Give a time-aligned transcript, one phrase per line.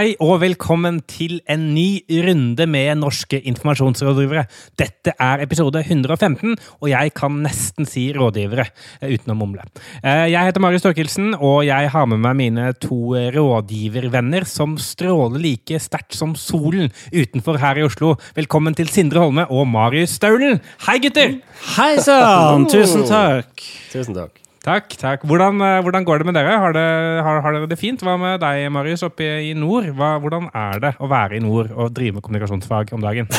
[0.00, 4.46] Hei og velkommen til en ny runde med norske informasjonsrådgivere.
[4.80, 9.66] Dette er episode 115, og jeg kan nesten si rådgivere eh, uten å mumle.
[10.00, 15.36] Eh, Jeg heter Marius Torkelsen, og jeg har med meg mine to rådgivervenner som stråler
[15.44, 18.14] like sterkt som solen utenfor her i Oslo.
[18.38, 20.62] Velkommen til Sindre Holme og Marius Staulen.
[20.88, 21.42] Hei, gutter!
[21.76, 22.70] Hei sann!
[22.72, 23.68] Tusen takk.
[23.92, 24.46] Tusen takk.
[24.60, 25.22] Takk, takk.
[25.24, 26.58] Hvordan, eh, hvordan går det med dere?
[26.60, 26.84] Har, det,
[27.24, 28.02] har, har dere det fint?
[28.04, 29.86] Hva med deg, Marius, oppe i, nord?
[29.96, 33.30] Hva, hvordan er det å være i nord og drive med kommunikasjonsfag om dagen?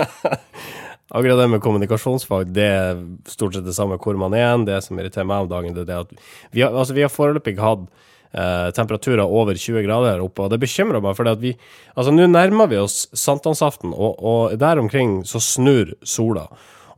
[1.18, 4.54] Akkurat det med kommunikasjonsfag, det er stort sett det samme hvor man er.
[4.62, 6.14] Det som irriterer meg om dagen, det er det at
[6.54, 7.90] vi har, altså, vi har foreløpig hatt
[8.30, 12.70] eh, temperaturer over 20 grader her oppe, og det bekymrer meg, for Altså, nå nærmer
[12.70, 16.46] vi oss sankthansaften, og, og der omkring så snur sola.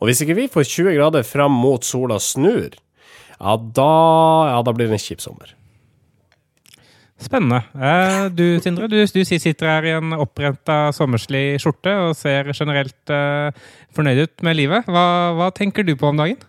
[0.02, 2.76] Og hvis ikke vi får 20 grader fram mot sola snur,
[3.42, 3.90] ja, da,
[4.52, 5.50] ja, da blir det en kjip sommer.
[7.22, 7.60] Spennende.
[7.78, 13.12] Eh, du, Sindre, du, du sitter her i en opprenta sommerslig skjorte og ser generelt
[13.14, 13.54] eh,
[13.94, 14.88] fornøyd ut med livet.
[14.90, 15.04] Hva,
[15.38, 16.40] hva tenker du på om dagen?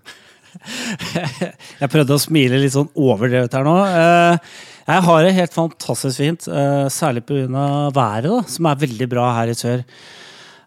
[1.82, 3.76] Jeg prøvde å smile litt sånn overdrevet her nå.
[3.86, 4.54] Eh,
[4.90, 7.68] Jeg har det helt fantastisk fint, eh, særlig pga.
[7.94, 9.86] været, da, som er veldig bra her i sør.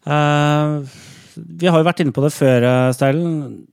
[0.07, 0.99] Eh,
[1.37, 2.65] Vi har jo vært inne på det før,
[2.97, 3.67] Steilen.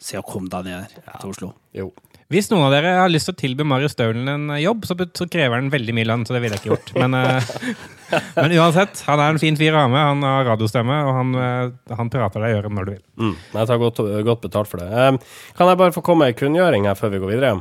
[0.00, 1.18] Se å komme deg ned ja.
[1.20, 1.52] til Oslo.
[1.76, 1.90] Jo.
[2.30, 4.94] Hvis noen av dere har lyst til å tilby Marius Staulen en eh, jobb, så,
[5.18, 6.92] så krever han veldig mye lønn, så det ville jeg ikke gjort.
[7.02, 7.48] Men, eh,
[8.38, 10.04] men uansett, han er en fin fyr å ha med.
[10.12, 13.02] Han har radiostemme, og han, eh, han prater deg i øret når du vil.
[13.18, 13.34] Mm.
[13.56, 15.10] Jeg tar godt, godt betalt for det.
[15.58, 17.52] Kan jeg bare få komme med en kunngjøring her før vi går videre?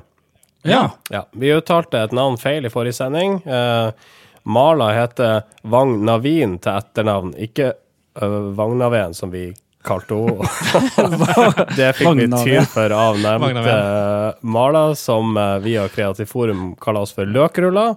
[0.67, 0.83] Ja.
[1.09, 3.39] Ja, Vi uttalte et navn feil i forrige sending.
[3.47, 3.91] Eh,
[4.43, 7.73] Marla heter Vagnavin Navin til etternavn, ikke
[8.21, 9.49] uh, Vagnaven, som vi
[9.85, 10.47] kalte henne.
[11.79, 17.07] det fikk vi tyr for av nevnte Mala, Marla, som eh, via Kreativt Forum kaller
[17.07, 17.95] oss for løkruller.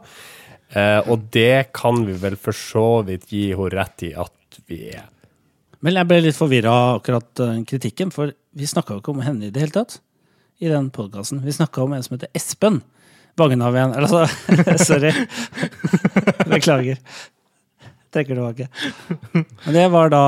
[0.73, 4.85] Eh, og det kan vi vel for så vidt gi henne rett i at vi
[4.93, 5.09] er.
[5.83, 9.49] Men jeg ble litt forvirra av akkurat kritikken, for vi snakka jo ikke om henne
[9.49, 9.99] i det hele tatt.
[10.63, 11.41] I den podkasten.
[11.43, 12.83] Vi snakka om en som heter Espen.
[13.37, 13.95] Vagenhaven.
[13.97, 15.13] Eller altså Sorry.
[16.47, 16.97] Beklager.
[18.13, 18.69] Trekker tilbake.
[19.65, 20.25] Men det var da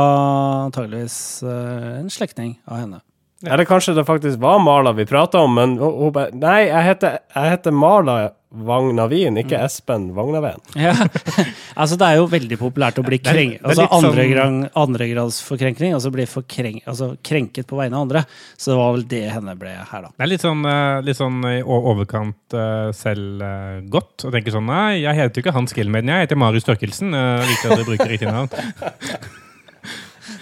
[0.65, 3.01] antageligvis eh, en slektning av henne.
[3.47, 7.19] Eller kanskje det faktisk var Marla vi prata om, men hun, bare Nei, jeg heter,
[7.35, 8.17] jeg heter Marla
[8.55, 9.65] Vagnavin, ikke Mm.
[9.67, 10.61] Espen Vagnaven.
[10.79, 10.93] Ja.
[11.81, 15.95] altså Det er jo veldig populært å bli krenk, altså andregradsforkrenkning, sånn- andregrads forkrenkning.
[15.97, 18.23] Altså bli forkrenk, altså krenket på vegne av andre.
[18.57, 20.13] Så det var vel det henne ble her, da.
[20.15, 25.03] Det er litt sånn, eh, litt sånn i overkant uh, selvgodt å tenke sånn Nei,
[25.03, 27.11] jeg heter jo ikke Hans Gilmaden, jeg heter Marius Størkelsen.
[27.11, 28.55] Uh, liker at du bruker riktig navn.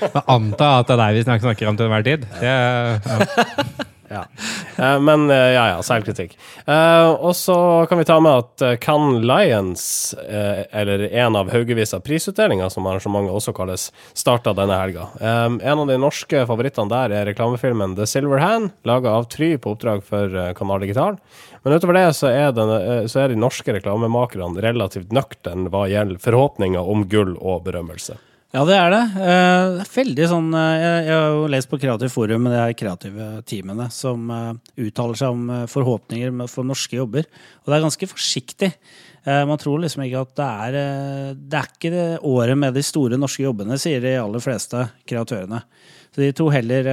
[0.02, 2.28] Jeg anta at det er deg vi snakker, om til enhver tid.
[2.40, 3.88] Det, ja.
[4.12, 4.26] Ja.
[4.76, 6.34] Eh, men eh, ja, ja, selvkritikk.
[6.66, 7.56] Eh, og så
[7.88, 9.84] kan vi ta med at Cannes Lions,
[10.20, 15.06] eller en av haugevis av prisutdelinger, som arrangementet også kalles, starta denne helga.
[15.22, 19.72] En av de norske favorittene der er reklamefilmen The Silver Hand, laga av Try på
[19.72, 21.16] oppdrag for Kanal Digital.
[21.62, 26.18] Men utover det så er, eh, så er de norske reklamemakerne relativt nøkterne hva gjelder
[26.22, 28.18] forhåpninger om gull og berømmelse.
[28.52, 29.04] Ja, det er det.
[29.16, 32.58] Eh, det er veldig sånn eh, Jeg, har jo lest på Kreativt Forum med de
[32.60, 34.50] her kreative teamene som eh,
[34.84, 37.24] uttaler seg om forhåpninger for norske jobber.
[37.62, 38.70] Og det er ganske forsiktig.
[39.22, 40.76] Man tror liksom ikke at det er
[41.38, 45.60] Det er ikke det året med de store norske jobbene, sier de aller fleste kreatørene.
[46.10, 46.88] Så de tror heller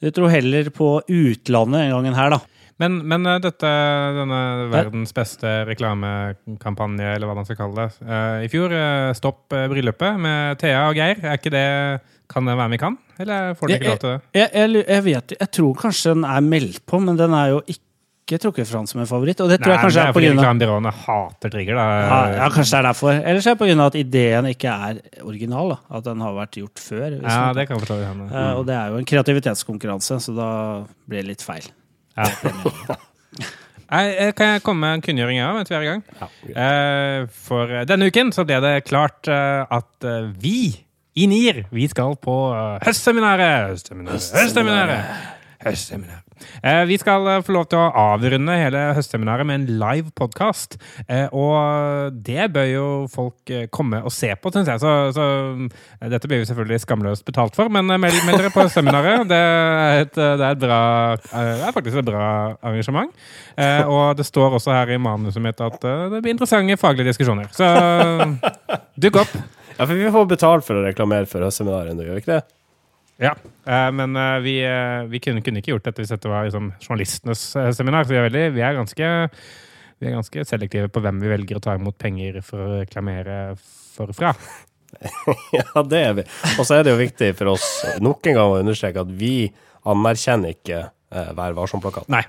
[0.00, 2.40] De tror heller på utlandet en gang enn her, da.
[2.80, 3.70] Men, men eh, dette,
[4.16, 4.40] denne
[4.72, 10.16] verdens beste reklamekampanje, eller hva man skal kalle det, uh, i fjor, uh, Stopp bryllupet
[10.20, 11.66] med Thea og Geir, er ikke det
[12.30, 13.12] Kan det være med i Cannes?
[13.20, 14.18] Eller får de ikke lov til det?
[14.38, 17.62] Jeg, jeg, jeg vet Jeg tror kanskje den er meldt på, men den er jo
[17.68, 19.40] ikke trukket fram som en favoritt.
[19.42, 21.86] Og det tror jeg kanskje er er på fordi reklamebyråene hater trigger, da.
[21.98, 23.10] Ja, ja, kanskje det er derfor.
[23.32, 23.86] Ellers er det pga.
[23.88, 25.74] at ideen ikke er original.
[25.74, 25.98] Da.
[25.98, 27.18] At den har vært gjort før.
[27.18, 28.30] Ja, det kan forstå hende.
[28.30, 30.50] Eh, og det er jo en kreativitetskonkurranse, så da
[31.10, 31.66] blir det litt feil.
[32.16, 32.96] Ja.
[33.90, 36.02] Nei, eh, kan jeg komme med en kunngjøring ja, mens vi er i gang?
[36.46, 40.08] Eh, for eh, denne uken så ble det klart at
[40.38, 40.60] vi
[41.18, 42.36] i NIR vi skal på
[42.86, 43.72] høstseminaret!
[43.74, 44.30] Høstseminaret!
[44.38, 45.24] Høstseminaret!
[45.66, 46.29] Høstseminaret.
[46.62, 50.76] Eh, vi skal eh, få lov til å avrunde hele høstseminaret med en live podkast.
[51.06, 54.82] Eh, og det bør jo folk komme og se på, syns jeg.
[54.82, 59.26] Så, så dette blir jo selvfølgelig skamløst betalt for, men meld, meld dere på høstseminaret.
[59.30, 60.82] Det er, et, det, er bra,
[61.20, 62.26] det er faktisk et bra
[62.58, 63.14] arrangement.
[63.90, 67.50] Og det står også her i manuset mitt at det blir interessante faglige diskusjoner.
[67.54, 67.68] Så
[69.00, 69.40] dukk opp.
[69.80, 72.42] Ja, for vi får betalt for å reklamere for høstseminaret gjør vi ikke det?
[73.20, 73.34] Ja,
[73.68, 76.72] eh, men eh, vi, eh, vi kunne, kunne ikke gjort dette hvis dette var liksom,
[76.80, 77.42] journalistenes
[77.76, 78.06] seminar.
[78.06, 79.10] Så vi er, veldig, vi er ganske
[80.00, 83.54] vi er ganske selektive på hvem vi velger å ta imot penger for å reklamere
[83.60, 84.34] for fra.
[85.54, 86.22] Ja, det er vi.
[86.58, 87.66] Og så er det jo viktig for oss
[88.02, 89.46] nok en gang å understreke at vi
[89.88, 92.10] anerkjenner ikke eh, Vær varsom-plakaten.
[92.10, 92.24] Nei.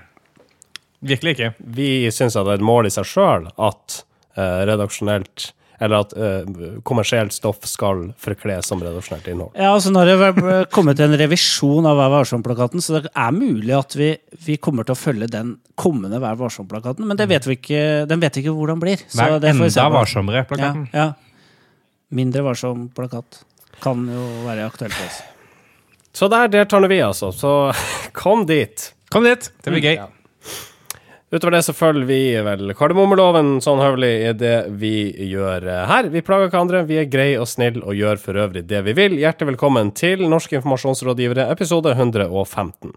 [1.02, 1.48] Virkelig ikke.
[1.58, 3.98] Vi syns at det er et mål i seg sjøl at
[4.38, 5.48] eh, redaksjonelt
[5.82, 9.56] eller at uh, kommersielt stoff skal forkles som redaksjonelt innhold.
[9.58, 13.74] Ja, altså Nå har det kommet en revisjon av Vær varsom-plakaten, så det er mulig
[13.74, 14.12] at vi,
[14.46, 18.22] vi, kommer til å følge den kommende Vær varsom-plakaten, men det vet vi ikke, den
[18.22, 19.02] vet vi ikke hvordan blir.
[19.08, 20.88] Så Vær enda varsommere-plakaten.
[20.94, 21.42] Ja, ja.
[22.12, 23.42] Mindre varsom-plakat
[23.82, 25.22] kan jo være aktuelt for oss.
[26.12, 27.32] Så der deltar vi, altså.
[27.32, 27.72] Så
[28.22, 28.92] kom dit.
[29.10, 29.50] Kom dit.
[29.64, 29.96] Det blir gøy.
[30.04, 30.10] Ja.
[31.32, 34.96] Utover det så følger vi vel kardemommeloven sånn høvelig i det vi
[35.30, 36.10] gjør her.
[36.12, 38.92] Vi plager ikke andre, vi er greie og snille og gjør for øvrig det vi
[38.98, 39.16] vil.
[39.16, 42.92] Hjertelig velkommen til Norske informasjonsrådgivere, episode 115.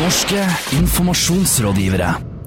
[0.00, 0.48] Norske
[0.80, 2.43] informasjonsrådgivere.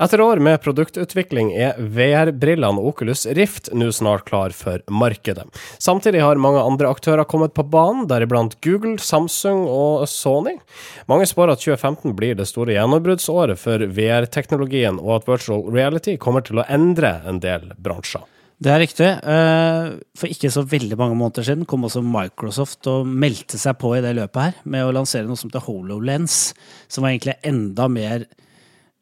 [0.00, 5.44] Etter år med produktutvikling er VR-brillene Oculus Rift nå snart klar for markedet.
[5.76, 10.56] Samtidig har mange andre aktører kommet på banen, deriblant Google, Samsung og Sony.
[11.04, 16.48] Mange spår at 2015 blir det store gjennombruddsåret for VR-teknologien, og at virtual reality kommer
[16.48, 18.24] til å endre en del bransjer.
[18.60, 19.06] Det er riktig.
[19.08, 23.94] Eh, for ikke så veldig mange måneder siden kom også Microsoft og meldte seg på
[23.96, 26.42] i det løpet her med å lansere noe som heter HoloLens,
[26.88, 28.30] som var egentlig enda mer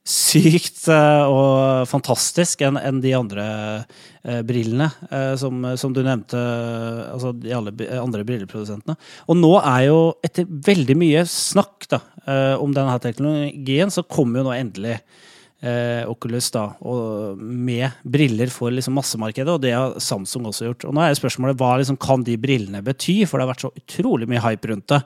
[0.08, 3.44] sykt eh, og fantastisk enn en de andre
[4.24, 6.40] eh, brillene eh, som, som, du nevnte.
[7.12, 8.96] Altså de alle, andre brilleprodusentene.
[9.28, 12.02] Og nå er jo, etter veldig mye snakk da,
[12.60, 14.98] om denne teknologien, så kommer jo nå endelig
[15.60, 20.88] eh, Oculus da, og med briller for liksom massemarkedet, og det har Samsung også gjort.
[20.88, 23.74] Og nå er spørsmålet hva liksom, kan de brillene bety, for det har vært så
[23.82, 25.02] utrolig mye hype rundt det.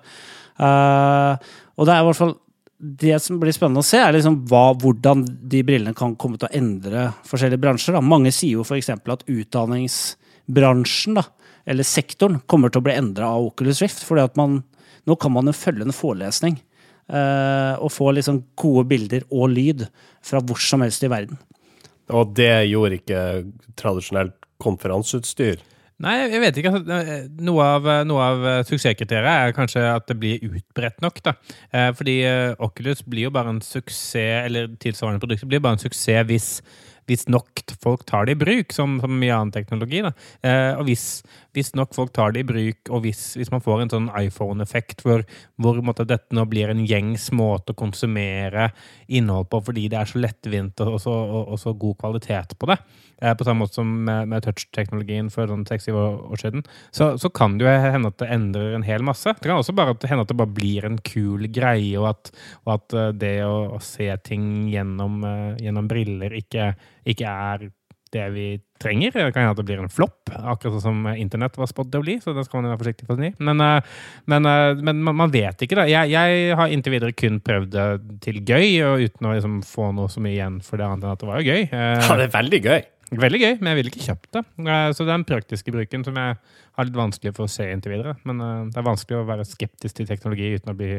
[0.63, 2.37] Eh, og det er i hvert fall
[2.83, 6.49] det som blir spennende å se, er liksom hva, hvordan de brillene kan komme til
[6.49, 7.95] å endre forskjellige bransjer.
[7.95, 8.03] Da.
[8.03, 8.91] Mange sier jo f.eks.
[8.91, 11.25] at utdanningsbransjen, da,
[11.71, 14.03] eller sektoren, kommer til å bli endra av Oculus Rift.
[14.35, 14.65] man,
[15.07, 16.59] nå kan man jo følge en forelesning
[17.07, 19.87] eh, og få liksom gode bilder og lyd
[20.21, 21.39] fra hvor som helst i verden.
[22.11, 23.23] Og det gjorde ikke
[23.79, 25.63] tradisjonelt konferanseutstyr?
[26.03, 26.71] Nei, jeg vet ikke.
[26.75, 31.03] Altså, eh, noe av, eh, noe av eh, suksesskriteriet er kanskje at det blir utbredt
[31.05, 31.21] nok.
[31.23, 31.37] da.
[31.95, 32.17] Fordi
[32.59, 36.49] Oculus blir jo bare en suksess, eller tilsvarende produkter blir bare en suksess hvis
[37.11, 40.03] hvis nok folk tar det i bruk, som, som mye annen teknologi.
[40.05, 40.13] Da.
[40.47, 41.07] Eh, og hvis,
[41.57, 45.05] hvis, nok folk tar det i bruk, og hvis, hvis man får en sånn iPhone-effekt
[45.07, 45.25] hvor,
[45.63, 48.71] hvor måtte, dette nå blir en gjengs måte å konsumere
[49.09, 52.71] innhold på fordi det er så lettvint og, så, og, og så god kvalitet på
[52.71, 52.79] det,
[53.21, 57.31] eh, på samme måte som med, med touch-teknologien for sånn seks-syv år siden, så, så,
[57.33, 59.35] kan det jo hende at det endrer en hel masse.
[59.39, 62.33] Det kan også bare hende at det bare blir en kul greie, og at,
[62.65, 66.73] og at eh, det å, å, se ting gjennom, uh, gjennom briller ikke
[67.09, 67.71] ikke er
[68.13, 68.47] det vi
[68.83, 69.13] trenger.
[69.15, 72.03] Det kan hende at det blir en flopp, akkurat sånn som internett var spådd å
[72.05, 72.19] bli.
[72.21, 73.33] så det skal man være forsiktig for å si.
[73.39, 73.93] Men, eh,
[74.27, 75.87] men, eh, men, man vet ikke, da.
[75.89, 77.87] Jeg, jeg, har inntil videre kun prøvd det
[78.25, 81.15] til gøy, og uten å liksom få noe så mye igjen for det, annet enn
[81.15, 81.63] at det var jo gøy.
[81.69, 82.83] Eh, ja, det er veldig gøy.
[83.13, 84.43] Veldig gøy, men jeg ville ikke kjøpt det.
[84.97, 86.37] Så det er den praktiske bruken som jeg
[86.79, 88.15] har litt vanskelig for å se inntil videre.
[88.25, 88.41] Men
[88.73, 90.95] det er vanskelig å være skeptisk til teknologi uten å bli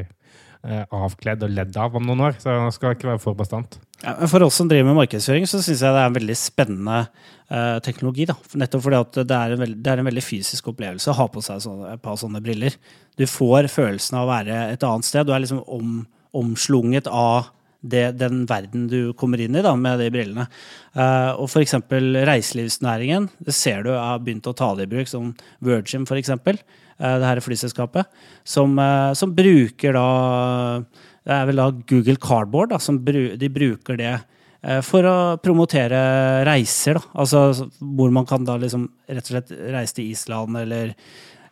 [0.63, 2.37] avkledd og ledd av om noen år.
[2.39, 3.77] Så det skal ikke være for bastant.
[4.03, 6.99] Ja, for oss som driver med markedsføring, så syns jeg det er en veldig spennende
[7.07, 8.27] uh, teknologi.
[8.27, 8.35] da.
[8.59, 11.63] Nettopp fordi det er, veld, det er, en veldig fysisk opplevelse å ha på seg
[11.63, 12.75] sånne, et par sånne briller.
[13.19, 15.27] Du får følelsen av å være et annet sted.
[15.27, 16.01] Du er liksom om,
[16.35, 17.51] omslunget av
[17.83, 20.47] det, den verden du kommer inn i da, med de brillene.
[20.95, 21.75] Uh, og f.eks.
[21.83, 26.31] reiselivsnæringen det ser du har begynt å ta det i bruk, som Virgin f.eks.
[26.33, 28.07] Uh, det her flyselskapet,
[28.47, 30.07] som, uh, som, bruker da
[31.23, 35.15] Det er vel da Google Cardboard da, som bru, de bruker det eh, for å
[35.39, 36.99] promotere reiser.
[36.99, 37.11] Da.
[37.23, 40.97] Altså hvor man kan da liksom rett og slett reise til Island eller eh,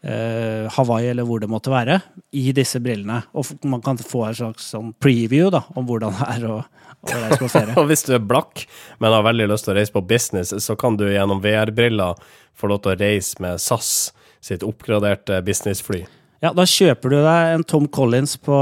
[0.02, 2.00] Hawaii eller hvor det måtte være,
[2.34, 3.20] i disse brillene.
[3.38, 7.20] Og man kan få en slags sånn preview da, om hvordan det er å, å
[7.26, 7.76] reise på ferie.
[7.80, 8.66] og hvis du er blakk,
[8.98, 12.18] men har veldig lyst til å reise på business, så kan du gjennom VR-briller
[12.58, 16.04] få lov til å reise med SAS sitt oppgraderte businessfly.
[16.42, 18.58] Ja, da kjøper du deg en Tom Collins på,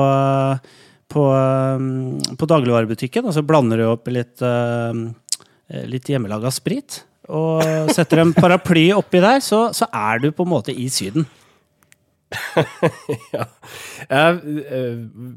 [1.07, 4.91] på, um, på dagligvarebutikken, og så blander du opp litt, uh,
[5.87, 7.05] litt hjemmelaga sprit.
[7.29, 11.27] Og setter en paraply oppi der, så, så er du på en måte i Syden.
[13.33, 13.45] ja.
[14.09, 14.35] Eh,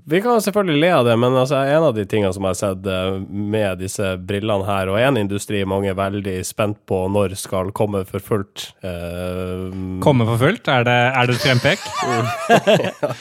[0.05, 2.61] vi kan selvfølgelig le av det, men altså, en av de tingene som jeg har
[2.61, 7.37] sett eh, med disse brillene her, og en industri mange er veldig spent på når
[7.41, 9.69] skal komme for fullt uh,
[10.05, 10.69] Komme for fullt?
[10.69, 11.87] Er det, er det frempek?
[13.03, 13.15] ja.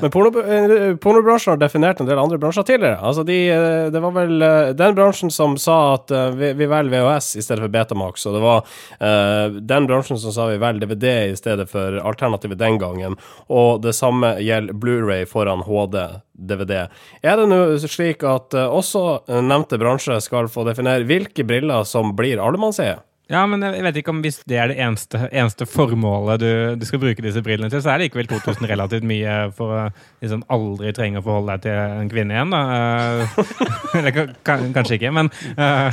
[0.00, 2.98] Men porno, eh, pornobransjen har definert en del andre bransjer tidligere.
[3.00, 7.02] Altså de, eh, det var vel eh, den bransjen som sa at vi, vi velger
[7.02, 10.86] VHS i stedet for Betamax, og det var uh, den bransjen som sa vi velger
[10.86, 13.16] DVD i stedet for alternativet den gangen,
[13.48, 15.98] og det samme gjelder Blu-ray foran HD.
[16.42, 16.88] DVD.
[17.22, 19.02] Er det nå slik at også
[19.44, 22.96] nevnte bransje skal få definere hvilke briller som blir allemannseie?
[23.32, 26.84] Ja, men jeg vet ikke om hvis det er det eneste, eneste formålet du, du
[26.84, 29.84] skal bruke disse brillene til, så er det likevel 2000 relativt mye for å
[30.20, 32.60] liksom aldri trenge å forholde deg til en kvinne igjen, da.
[32.76, 33.40] Eh,
[34.02, 35.88] Eller ka- ka- kanskje ikke, men uh,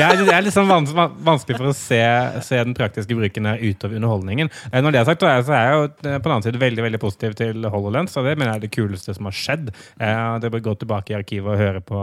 [0.00, 2.00] jeg, er litt sånn vans, vanskelig for å se,
[2.44, 4.50] se den praktiske bruken her utover underholdningen.
[4.70, 7.02] Eh, Når det er sagt, så er jeg jo på den annen side veldig veldig
[7.02, 9.70] positiv til HoloLens, og det mener jeg er det kuleste som har skjedd.
[10.40, 12.02] Det bør gå tilbake i arkivet og høre på,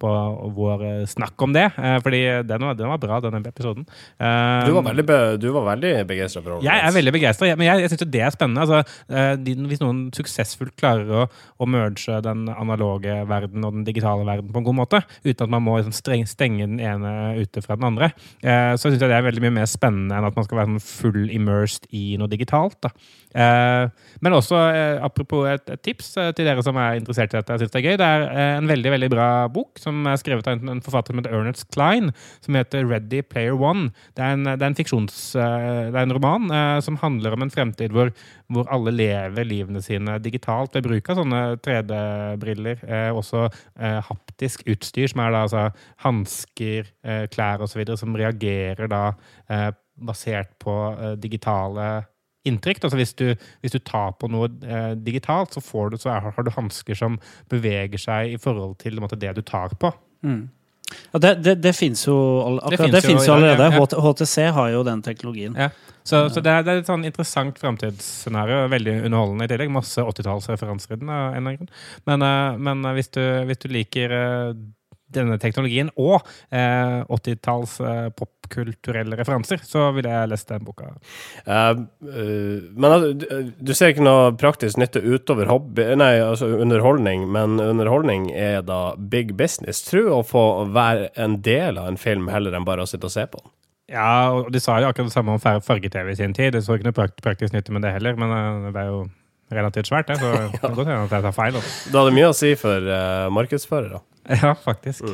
[0.00, 0.12] på
[0.56, 1.66] vår snakk om det,
[2.04, 3.86] fordi den var, den var bra, denne episoden.
[4.18, 5.18] Um, Du var veldig, be,
[5.54, 8.64] var veldig begeistra for jeg er veldig begeistra, men jeg, jeg syns det er spennende.
[8.64, 11.26] Altså, eh, de, hvis noen suksessfullt klarer å,
[11.58, 15.54] å merge den analoge verden og den digitale verden på en god måte, uten at
[15.56, 18.12] man må liksom, streng, stenge den ene ute fra den andre,
[18.44, 20.72] uh, så syns jeg det er veldig mye mer spennende enn at man skal være
[20.72, 22.78] sånn full immersed i noe digitalt.
[22.84, 22.92] Da.
[23.34, 23.88] Eh,
[24.22, 27.64] men også, eh, apropos et, tips eh, til dere som er interessert i dette jeg
[27.64, 28.26] syns det er gøy, det er
[28.60, 32.12] en veldig veldig bra bok som er skrevet av en, forfatter som heter Ernest Klein,
[32.44, 33.88] som heter Ready Player One.
[34.14, 35.18] Det er en, det er en fiksjons...
[35.34, 36.48] Det er en roman
[36.84, 38.10] som handler om en fremtid hvor,
[38.52, 42.82] hvor alle lever livene sine digitalt ved bruk av sånne 3D-briller.
[42.86, 43.48] Eh, også
[44.08, 45.66] haptisk utstyr, som er da altså
[46.06, 46.90] hansker,
[47.34, 49.04] klær osv., som reagerer da
[49.94, 50.74] basert på
[51.22, 51.88] digitale
[52.48, 52.82] inntrykk.
[52.84, 53.26] Altså hvis du,
[53.64, 56.98] hvis du tar på noe eh, digitalt, så, får du, så er, har du hansker
[56.98, 57.18] som
[57.52, 59.92] beveger seg i forhold til måte, det du tar på.
[61.12, 62.14] Ja, det det, det finnes jo,
[62.60, 63.70] akkurat, det finnes jo jo allerede.
[63.72, 63.80] ja.
[63.80, 64.00] ja.
[64.04, 65.56] HTC har jo den teknologien.
[65.58, 65.70] Ja.
[66.04, 68.66] Så, så det, er, det er et sånn interessant framtidsscenario.
[68.68, 69.72] Veldig underholdende i tillegg.
[69.72, 71.70] Masse 80-tallsreferanser i den.
[72.04, 74.50] Men, eh, men hvis, du, hvis du liker eh,
[75.16, 80.92] denne teknologien og eh, 80-talls eh, popkulturelle referanser, så ville jeg lest den boka.
[81.46, 83.26] Uh, uh, men altså, du,
[83.58, 88.94] du ser ikke noe praktisk nytte utover hobby, nei, altså underholdning, men underholdning er da
[88.98, 89.84] big business.
[89.88, 93.14] Tror å få være en del av en film heller enn bare å sitte og
[93.16, 93.52] se på den.
[93.92, 96.54] Ja, og de sa jo akkurat det samme om far- farge-TV i sin tid.
[96.54, 99.04] Det så ikke noe prakt praktisk nytte med det heller, men eh, det er jo
[99.52, 101.60] relativt svært, det, så det kan godt hende at jeg tar feil.
[101.60, 101.74] Også.
[101.92, 104.00] Hadde det mye å si for uh, markedsførere.
[104.42, 105.04] Ja, faktisk.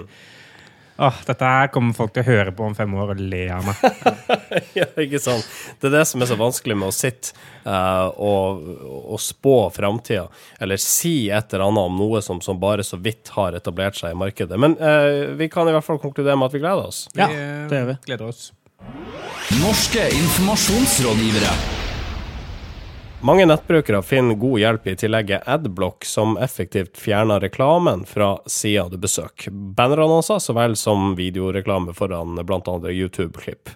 [1.01, 3.65] Åh, dette her kommer folk til å høre på om fem år og le av
[3.65, 3.79] meg.
[4.79, 5.49] ja, ikke sant?
[5.81, 7.33] Det er det som er så vanskelig med å sitte
[7.65, 8.61] uh, og,
[9.01, 10.27] og spå framtida,
[10.61, 14.13] eller si et eller annet om noe som, som bare så vidt har etablert seg
[14.13, 14.61] i markedet.
[14.61, 17.07] Men uh, vi kan i hvert fall konkludere med at vi gleder oss.
[17.17, 18.01] Ja, eh, det gjør vi.
[18.11, 18.51] gleder oss.
[19.65, 21.80] Norske informasjonsrådgivere.
[23.23, 28.97] Mange nettbrukere finner god hjelp i tillegget Adblock, som effektivt fjerner reklamen fra sida du
[28.97, 29.51] besøker.
[29.51, 32.79] Bannerannonser så vel som videoreklame foran bl.a.
[32.89, 33.69] YouTube-klipp.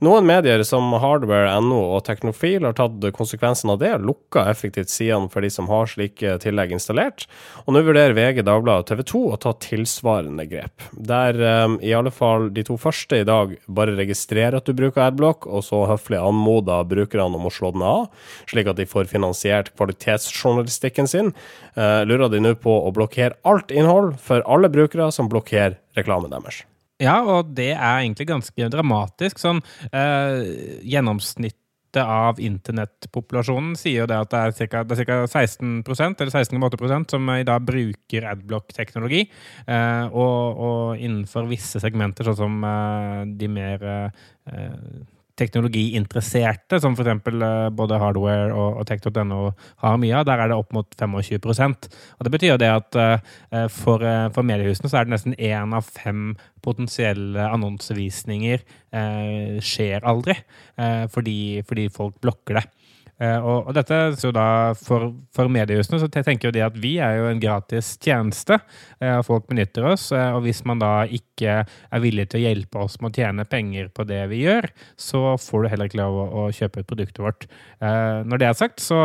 [0.00, 5.28] Noen medier som Hardware.no og Teknofil har tatt konsekvensen av det, og lukka effektivt sidene
[5.32, 7.26] for de som har slike tillegg installert,
[7.66, 10.86] og nå vurderer VG, Dagbladet og TV 2 å ta tilsvarende grep.
[10.96, 15.04] Der um, i alle fall de to første i dag bare registrerer at du bruker
[15.04, 18.08] Adblock, og så høflig anmoder brukerne om å slå den av,
[18.50, 21.32] slik at de får finansiert kvalitetsjournalistikken sin,
[21.76, 26.32] uh, lurer de nå på å blokkere alt innhold for alle brukere som blokkerer reklamen
[26.32, 26.64] deres.
[27.02, 29.40] Ja, og det er egentlig ganske dramatisk.
[29.42, 31.58] Sånn eh, gjennomsnittet
[32.00, 34.84] av internettpopulasjonen sier jo det at det er ca.
[34.88, 39.26] Det er 16 eller 16,8% som i dag bruker adblock-teknologi.
[39.66, 44.22] Eh, og, og innenfor visse segmenter, sånn som eh, de mer eh,
[45.42, 47.26] teknologiinteresserte, som f.eks.
[47.76, 49.40] både Hardware og, og Tech.no
[49.82, 53.00] har mye av, der er det opp mot 25 Og Det betyr jo det at
[53.02, 56.32] eh, for, eh, for mediehusene så er det nesten én av fem
[56.62, 60.38] potensielle annonsevisninger eh, skjer aldri,
[60.78, 62.66] eh, fordi, fordi folk blokker det.
[63.20, 64.46] Eh, og, og dette så da
[64.78, 68.58] for, for mediehusene så tenker jo de at vi er jo en gratis tjeneste.
[69.02, 70.08] Eh, folk benytter oss.
[70.16, 73.46] Eh, og hvis man da ikke er villig til å hjelpe oss med å tjene
[73.48, 76.90] penger på det vi gjør, så får du heller ikke lov å, å kjøpe ut
[76.92, 77.46] produktet vårt.
[77.82, 78.98] Når det er sagt, så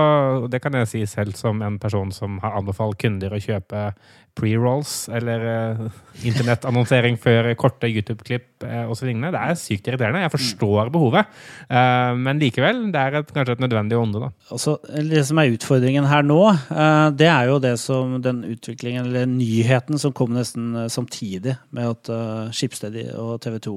[0.51, 3.89] det kan jeg si selv som en person som har anbefalt kunder å kjøpe
[4.37, 5.81] pre-rolls eller eh,
[6.27, 9.09] internettannonsering før korte YouTube-klipp eh, osv.
[9.09, 10.23] Det er sykt irriterende.
[10.23, 11.29] Jeg forstår behovet,
[11.67, 14.21] eh, men likevel, det er et, kanskje et nødvendig onde.
[14.27, 14.31] da.
[14.53, 14.77] Altså,
[15.11, 19.29] det som er utfordringen her nå, eh, det er jo det som den utviklingen, eller
[19.29, 23.75] nyheten som kom nesten samtidig med at uh, Skipsstedet og TV 2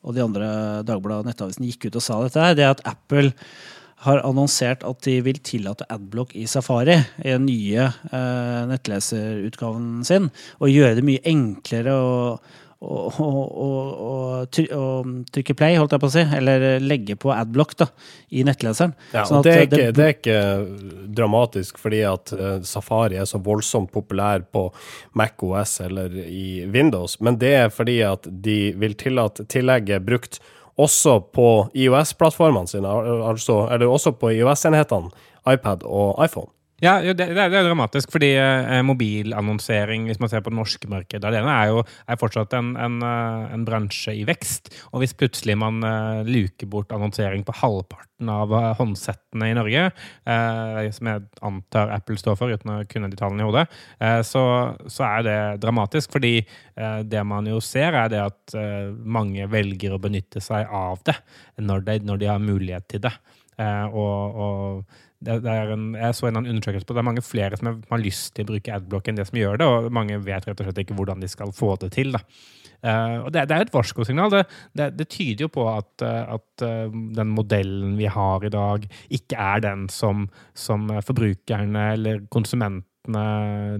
[0.00, 0.46] og de andre
[0.86, 3.32] Dagbladet og Nettavisen gikk ut og sa dette her, det er at Apple
[4.06, 10.30] har annonsert at de vil tillate adblock i Safari, i den nye eh, nettleserutgaven sin,
[10.60, 12.14] og gjøre det mye enklere å,
[12.80, 13.66] å, å,
[14.08, 14.12] å,
[14.48, 14.84] try- å
[15.36, 17.90] trykke play, holdt jeg på å si, eller legge på adblock da,
[18.32, 18.94] i nettleseren.
[19.12, 20.38] Ja, Sånn det er, ikke, det er ikke
[21.20, 24.68] dramatisk fordi at eh, Safari er så voldsomt populær på
[25.20, 30.40] Mac OS eller i Windows, men det er fordi at de vil tillate tillegget brukt
[30.80, 32.88] også på IOS-plattformene sine,
[33.28, 35.12] altså, eller også på IOS-enhetene,
[35.48, 36.50] iPad og iPhone.
[36.80, 41.26] Ja, det, det er dramatisk, fordi eh, mobilannonsering, hvis man ser på det norske markedet
[41.28, 44.70] alene, er jo er fortsatt en, en, eh, en bransje i vekst.
[44.94, 49.82] Og hvis plutselig man eh, luker bort annonsering på halvparten av eh, håndsettene i Norge,
[50.24, 53.66] eh, som jeg antar Apple står for, uten å kunne de tallene i hodet,
[54.00, 54.44] eh, så,
[54.88, 56.16] så er det dramatisk.
[56.16, 60.64] Fordi eh, det man jo ser, er det at eh, mange velger å benytte seg
[60.64, 61.18] av det
[61.60, 63.12] når de, når de har mulighet til det.
[63.60, 67.58] Eh, og, og det, det en, jeg så en undersøkelse på det er mange flere
[67.60, 70.46] som har- lyst til å bruke adblock enn det som gjør det, og mange vet
[70.48, 72.14] rett og slett ikke hvordan de skal få det til.
[72.16, 72.22] Da.
[72.80, 74.32] Eh, og det, det er et varskosignal.
[74.32, 74.44] Det,
[74.80, 76.64] det, det tyder jo på at, eh, at
[77.20, 82.86] den modellen vi har i dag, ikke er den som, som forbrukerne eller konsumentene,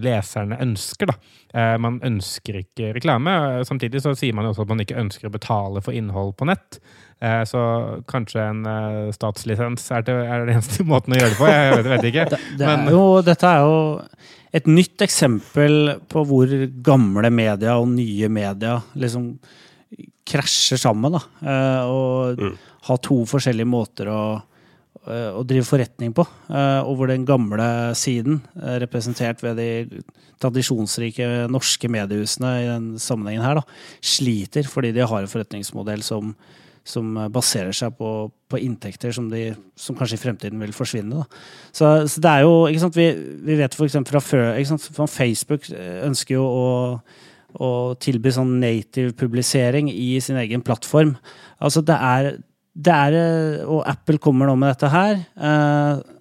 [0.00, 1.12] leserne, ønsker.
[1.54, 3.32] Eh, man ønsker ikke reklame.
[3.68, 6.48] Samtidig så sier man jo også at man ikke ønsker å betale for innhold på
[6.48, 6.80] nett.
[7.20, 7.60] Eh, Så
[8.08, 11.48] kanskje en eh, statslisens er, det, er den eneste måten å gjøre det på.
[11.52, 12.26] Jeg vet, vet ikke.
[12.32, 13.80] Det det er jo, dette er jo
[14.56, 19.34] et nytt eksempel på hvor gamle media og nye media liksom
[20.30, 21.12] krasjer sammen.
[21.16, 21.20] da,
[21.90, 22.58] Og Og
[22.88, 24.20] har to forskjellige måter å,
[25.06, 26.24] eh, å drive forretning på.
[26.48, 30.02] eh, Og hvor den gamle siden, eh, representert ved de
[30.40, 33.62] tradisjonsrike norske mediehusene i den sammenhengen her, da,
[34.00, 36.34] sliter fordi de har en forretningsmodell som
[36.86, 38.10] som baserer seg på,
[38.50, 41.24] på inntekter som, de, som kanskje i fremtiden vil forsvinne.
[41.70, 43.08] Så, så det er jo ikke sant, Vi,
[43.46, 43.98] vi vet f.eks.
[44.10, 46.70] fra før fra Facebook ønsker jo å,
[47.60, 51.16] å tilby sånn native publisering i sin egen plattform.
[51.60, 52.30] Altså det er,
[52.74, 55.20] det er Og Apple kommer nå med dette her.
[55.36, 56.16] Eh,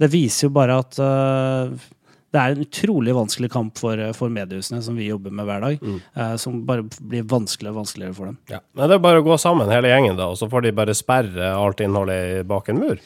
[0.00, 1.90] det viser jo bare at eh,
[2.34, 5.84] det er en utrolig vanskelig kamp for, for mediehusene som vi jobber med hver dag.
[6.18, 8.38] eh, som bare blir vanskeligere og vanskeligere for dem.
[8.50, 8.58] Ja.
[8.74, 10.96] Men det er bare å gå sammen, hele gjengen, da, og så får de bare
[10.98, 12.98] sperre alt innholdet bak en mur.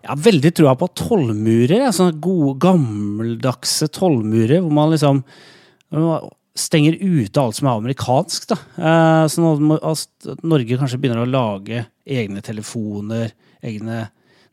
[0.00, 1.88] Jeg har veldig trua på tollmurer.
[1.92, 5.24] Sånne gode, gammeldagse tollmurer hvor man liksom
[5.92, 8.46] man stenger ute alt som er amerikansk.
[8.52, 8.56] da.
[8.76, 9.84] Eh, Sånn at
[10.30, 13.32] at Norge kanskje begynner å lage egne telefoner,
[13.64, 14.06] egne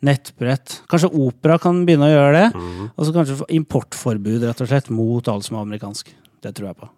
[0.06, 0.82] nettbrett.
[0.92, 2.48] Kanskje Opera kan begynne å gjøre det.
[2.94, 6.14] Og så kanskje importforbud rett og slett mot alt som er amerikansk.
[6.44, 6.90] Det tror jeg på.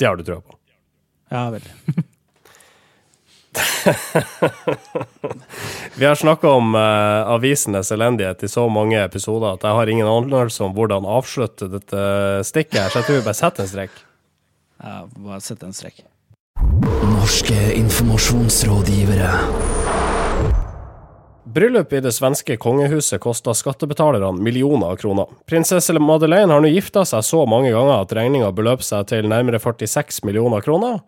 [0.00, 0.56] Det har du trua på.
[1.30, 1.72] Ja, veldig.
[5.94, 6.80] Vi har snakka om uh,
[7.34, 11.98] avisenes elendighet i så mange episoder at jeg har ingen anelse om hvordan avslutte dette
[12.46, 13.90] stikket her, så jeg tror vi bare setter en strek.
[14.80, 16.04] Ja, bare setter en strek.
[17.10, 19.30] Norske informasjonsrådgivere.
[21.54, 25.26] Bryllup i det svenske kongehuset kosta skattebetalerne millioner av kroner.
[25.50, 29.58] Prinsesse Madeleine har nå gifta seg så mange ganger at regninga beløper seg til nærmere
[29.58, 31.00] 46 millioner kroner.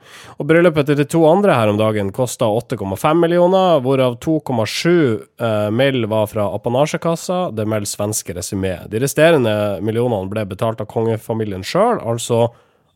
[0.42, 5.70] Og bryllupet til de to andre her om dagen kosta 8,5 millioner, hvorav 2,7 eh,
[5.70, 6.09] mill.
[6.11, 8.81] var fra apanasjekassa, det melder svenske resymé.
[8.90, 12.48] De resterende millionene ble betalt av kongefamilien sjøl, altså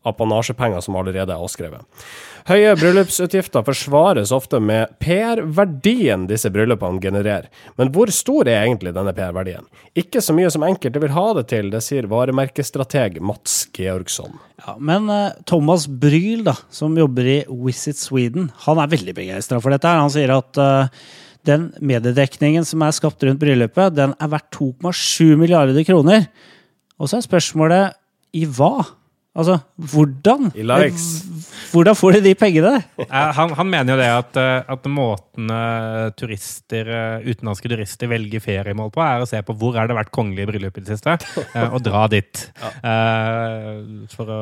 [0.07, 1.87] apanasjepenger som allerede er avskrevet.
[2.47, 7.49] Høye bryllupsutgifter forsvares ofte med PR-verdien disse bryllupene genererer.
[7.75, 9.65] Men hvor stor er egentlig denne PR-verdien?
[9.99, 14.37] Ikke så mye som enkelte vil ha det til, det sier varemerkestrateg Mats Georgsson.
[14.63, 19.59] Ja, men eh, Thomas Bryl, da, som jobber i Visit Sweden, han er veldig begeistra
[19.59, 19.91] for dette.
[19.91, 20.05] her.
[20.05, 21.03] Han sier at eh,
[21.51, 26.29] den mediedekningen som er skapt rundt bryllupet, den er verdt 2,7 milliarder kroner.
[26.95, 27.99] Og så er spørsmålet
[28.39, 28.87] i hva?
[29.37, 30.47] Altså, hvordan?
[30.57, 31.03] I likes.
[31.69, 32.71] Hvordan får de de pengene?
[33.03, 38.09] Eh, Han, han mener jo det at, eh, at måten eh, turister, eh, utenlandske turister
[38.09, 40.95] velger feriemål på, er å se på hvor er det vært kongelig bryllup i det
[40.95, 41.17] siste,
[41.53, 42.47] eh, og dra dit.
[42.81, 43.69] Eh,
[44.15, 44.39] For å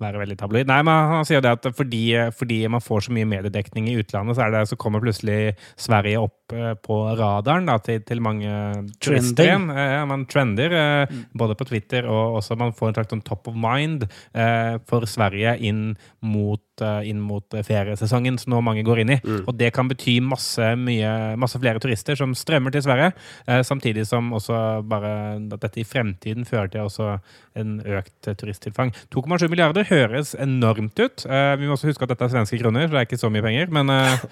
[0.00, 0.68] være veldig tabloid.
[0.70, 2.04] Nei, men han sier det at fordi,
[2.36, 6.54] fordi man får så mye mediedekning i utlandet, så, det, så kommer plutselig Sverige opp
[6.54, 8.54] eh, på radaren da, til, til mange
[9.02, 9.68] turister igjen.
[9.74, 10.72] Eh, Ja, man trender,
[11.10, 11.22] mm.
[11.36, 15.04] både på Twitter og også man får en slags sånn top of mind eh, for
[15.10, 16.69] Sverige inn mot eh,
[17.06, 19.18] inn mot feriesesongen som nå mange går inn i.
[19.46, 23.12] Og det kan bety masse, mye, masse flere turister som strømmer til Sverige.
[23.46, 27.18] Eh, samtidig som også bare at dette i fremtiden fører til også
[27.60, 28.92] en økt turisttilfang.
[29.14, 31.26] 2,7 milliarder høres enormt ut.
[31.26, 33.32] Eh, vi må også huske at dette er svenske kroner, så det er ikke så
[33.32, 33.72] mye penger.
[33.74, 34.24] Men, eh,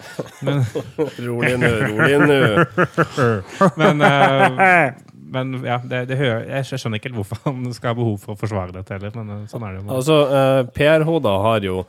[0.46, 0.64] men
[1.28, 2.38] Rolig nå, rolig nå.
[3.78, 4.92] Men, eh,
[5.28, 8.34] men ja, det, det hører, jeg skjønner ikke helt hvorfor han skal ha behov for
[8.34, 9.12] å forsvare dette heller.
[9.16, 9.88] Men sånn er det jo.
[9.98, 11.82] Altså, eh, PRH da har jo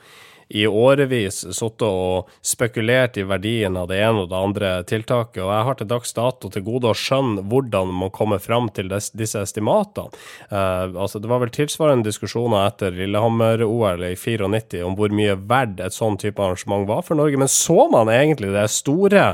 [0.49, 5.51] i årevis sittet og spekulert i verdien av det ene og det andre tiltaket, og
[5.53, 9.43] jeg har til dags dato til gode å skjønne hvordan man kommer fram til disse
[9.43, 10.09] estimatene.
[10.49, 15.83] Uh, altså, det var vel tilsvarende diskusjoner etter Lillehammer-OL i 94 om hvor mye verdt
[15.85, 19.33] et sånn type arrangement var for Norge, men så man egentlig det store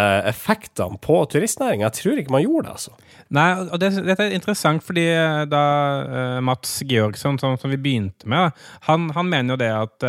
[0.00, 1.88] effektene på turistnæringa?
[1.88, 2.94] Jeg tror ikke man gjorde det, altså.
[3.32, 5.62] Nei, og det, dette er interessant, fordi eh, da
[6.02, 8.52] uh, Mats Georgsson, som, som vi begynte med,
[8.88, 10.08] han, han mener jo det at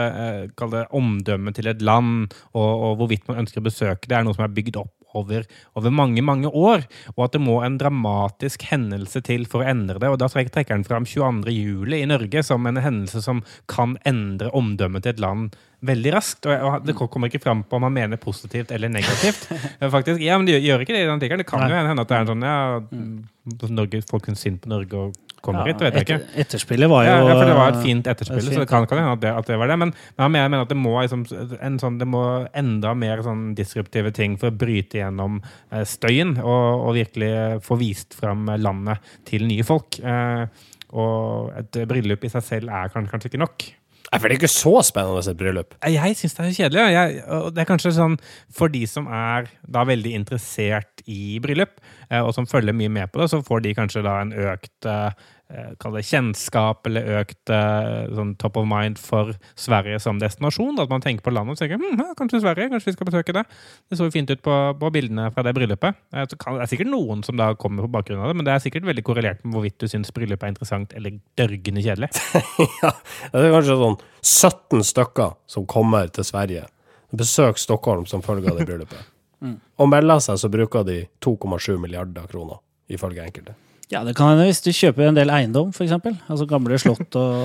[0.60, 4.36] uh, omdømmet til et land, og, og hvorvidt man ønsker å besøke det, er noe
[4.36, 5.46] som er bygd opp over,
[5.80, 10.00] over mange, mange år, og at det må en dramatisk hendelse til for å endre
[10.02, 10.10] det.
[10.14, 11.54] Og da trekker han fram 22.
[11.54, 16.48] juli i Norge som en hendelse som kan endre omdømmet til et land veldig raskt.
[16.48, 19.50] Og det kommer ikke fram på om han mener positivt eller negativt.
[19.96, 20.22] faktisk.
[20.24, 21.44] Ja, men det gjør- ikke det i den artikkelen.
[21.44, 24.72] Det kan jo hende at det er en sånn ja, Norge, folk er sint på
[24.72, 26.18] Norge og kommer hit, vet jeg ikke.
[26.22, 28.88] etter, etterspillet var jo Ja, for det var et fint etterspill, et så det kan,
[28.90, 29.78] kan hende at det, at det var det.
[29.82, 31.26] Men, men jeg mener, mener at det må, liksom,
[31.60, 32.24] en sånn, det må
[32.64, 37.60] enda mer sånn disruptive ting for å bryte gjennom eh, støyen og, og virkelig eh,
[37.64, 40.00] få vist fram landet til nye folk.
[40.00, 43.68] Eh, og et bryllup i seg selv er kanskje, kanskje ikke nok.
[44.14, 45.76] For det er ikke så spennende et bryllup.
[45.90, 46.84] Jeg syns det er kjedelig.
[46.94, 48.18] Jeg, og det er kanskje sånn
[48.54, 53.14] for de som er da veldig interessert i bryllup, eh, og som følger mye med
[53.14, 55.30] på det, så får de kanskje da en økt eh,
[55.78, 60.80] Kall det kjennskap eller økt eh, sånn top of mind for Sverige som destinasjon.
[60.82, 63.36] At man tenker på landet og tenker hm, ja, kanskje Sverige, kanskje vi skal besøke
[63.36, 63.44] det.
[63.92, 66.00] Det så jo fint ut på, på bildene fra det bryllupet.
[66.16, 68.48] Eh, så kan, det er sikkert noen som da kommer på bakgrunn av det, men
[68.48, 72.10] det er sikkert veldig korrelert med hvorvidt du syns bryllupet er interessant eller dørgende kjedelig.
[72.82, 72.94] ja,
[73.36, 76.70] det er kanskje sånn 17 stykker som kommer til Sverige,
[77.14, 79.12] Besøk Stockholm som følge av det bryllupet.
[79.82, 83.58] Og melder seg, så bruker de 2,7 milliarder kroner, ifølge enkelte.
[83.94, 85.94] Ja, det kan hende hvis du kjøper en del eiendom, f.eks.
[86.26, 87.36] Altså gamle slott og,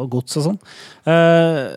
[0.00, 0.58] og gods og sånn.
[1.06, 1.12] Uh,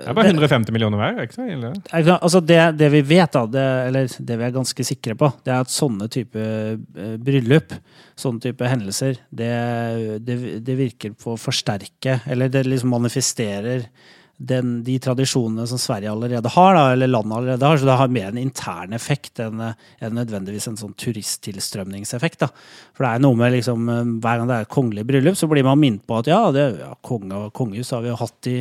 [0.02, 1.20] Det er bare 150 millioner hver.
[1.20, 1.72] er ikke så ille.
[2.18, 5.54] Altså det, det vi vet, da, det, eller det vi er ganske sikre på, det
[5.54, 7.76] er at sånne type eh, bryllup,
[8.18, 9.54] sånne type hendelser, det,
[10.26, 13.86] det, det virker på å forsterke, eller det liksom manifesterer
[14.38, 17.80] den, de tradisjonene som Sverige allerede har, da, eller landet allerede har.
[17.80, 19.64] Så det har mer en intern effekt enn,
[19.98, 22.46] enn nødvendigvis en sånn turisttilstrømningseffekt.
[22.46, 22.52] Da.
[22.94, 25.50] For det er noe med liksom, eh, hver gang det er et kongelig bryllup, så
[25.50, 28.52] blir man minnet på at ja, det, ja konge og kongehus har vi jo hatt
[28.54, 28.60] i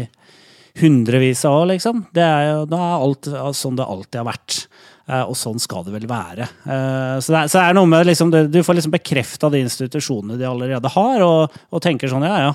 [0.81, 2.05] hundrevis av år, liksom.
[2.13, 4.61] Det er jo da er alt sånn det alltid har vært.
[5.07, 6.49] Eh, og sånn skal det vel være.
[6.67, 9.61] Eh, så, det er, så det er noe med liksom, Du får liksom bekrefta de
[9.63, 12.55] institusjonene de allerede har, og, og tenker sånn ja, ja.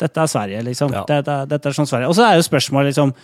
[0.00, 0.92] Dette er Sverige, liksom.
[0.96, 1.04] Ja.
[1.08, 2.08] Dette, dette er sånn Sverige.
[2.10, 3.14] Og så er jo spørsmålet liksom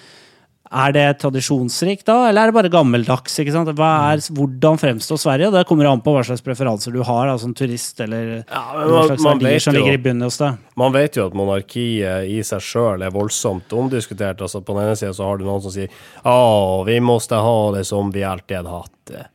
[0.66, 3.36] er det tradisjonsrikt da, eller er det bare gammeldags?
[3.38, 5.50] er, hvordan fremstår Sverige?
[5.54, 8.88] Det kommer an på hva slags preferanser du har da, som turist, eller Ja, man,
[8.90, 10.58] hva slags verdier som jo- ligger i bunnen hos deg.
[10.76, 14.42] Man vet jo at monarkiet i seg sjøl er voldsomt omdiskutert.
[14.42, 15.88] Altså På den ene sida så har du noen som sier
[16.24, 19.26] å, vi måste ha det som vi alltid har hatt det.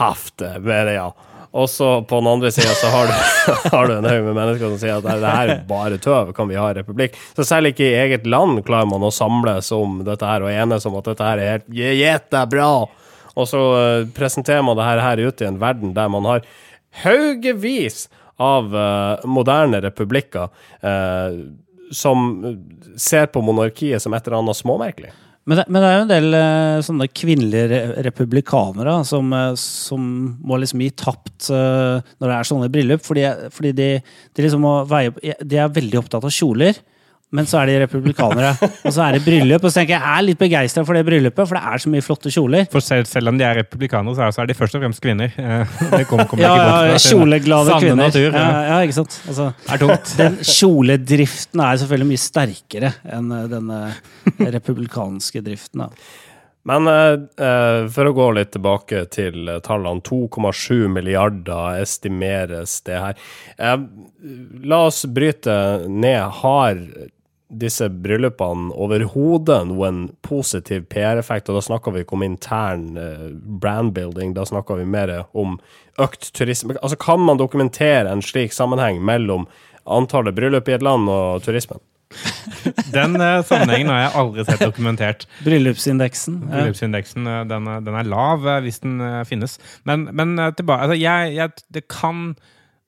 [0.00, 1.12] Haft det, men ja.
[1.50, 3.14] Og så på den andre sida så har du,
[3.76, 6.50] har du en haug med mennesker som sier at det her er bare tøv, kan
[6.50, 7.18] vi ha republikk?
[7.34, 10.86] Så selv ikke i eget land klarer man å samles om dette her og enes
[10.86, 12.70] om at dette her er helt jättebra.
[13.34, 16.46] Og så eh, presenterer man det her, her ute i en verden der man har
[17.02, 18.06] haugevis
[18.40, 20.48] av uh, moderne republikker
[20.82, 21.34] uh,
[21.92, 22.30] som
[22.96, 25.12] ser på monarkiet som et eller annet småmerkelig.
[25.50, 30.04] Men det, men det er jo en del uh, sånne kvinnelige republikanere som, uh, som
[30.46, 33.88] må liksom gi tapt uh, når det er sånne bryllup, fordi, fordi de,
[34.30, 35.10] de liksom må veie
[35.42, 36.78] De er veldig opptatt av kjoler.
[37.30, 38.48] Men så er de republikanere,
[38.82, 39.62] og så er det bryllup.
[39.62, 41.92] Og så tenker jeg jeg er litt begeistra for det bryllupet, for det er så
[41.92, 42.64] mye flotte kjoler.
[42.72, 45.02] For selv, selv om de er republikanere, så er, så er de først og fremst
[45.04, 45.30] kvinner.
[45.38, 46.54] Eh, Det kom, kom Ja,
[46.90, 48.08] ja, kjoleglade kvinner.
[48.08, 48.64] Natur, ja, ja.
[48.72, 49.20] ja, ikke sant?
[49.30, 50.14] Altså, er tungt.
[50.18, 53.78] den kjoledriften er selvfølgelig mye sterkere enn eh, denne
[54.56, 55.84] republikanske driften.
[55.86, 56.18] Da.
[56.70, 57.14] Men eh,
[57.46, 63.22] eh, for å gå litt tilbake til eh, tallene, 2,7 milliarder estimeres det her.
[63.56, 63.78] Eh,
[64.68, 65.54] la oss bryte
[65.88, 66.20] ned.
[66.42, 66.82] Har
[67.50, 71.50] disse bryllupene overhodet noen positiv PR-effekt?
[71.50, 73.28] Og da snakker vi ikke om intern eh,
[73.62, 75.58] brandbuilding, da snakker vi mer om
[76.00, 76.78] økt turisme.
[76.80, 79.48] Altså, kan man dokumentere en slik sammenheng mellom
[79.90, 81.82] antallet bryllup i et land og turismen?
[82.94, 85.26] Den eh, sammenhengen har jeg aldri sett dokumentert.
[85.46, 86.40] Bryllupsindeksen.
[86.48, 89.60] Bryllupsindeksen eh, den, den er lav, hvis den finnes.
[89.88, 92.32] Men, men tilbake altså, jeg, jeg, Det kan